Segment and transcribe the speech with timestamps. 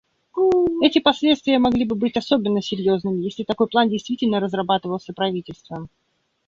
[0.81, 5.89] Эти последствия могли бы быть особенно серьезными, если такой план действительно разрабатывался правительством.